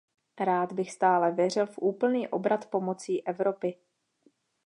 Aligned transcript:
Rád 0.39 0.73
bych 0.73 0.91
stále 0.91 1.31
věřil 1.31 1.65
v 1.65 1.77
úplný 1.77 2.27
obrat 2.27 2.69
pomocí 2.69 3.27
Evropy. 3.27 3.77